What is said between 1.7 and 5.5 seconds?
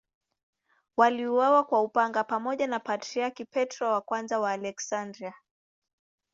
upanga pamoja na Patriarki Petro I wa Aleksandria.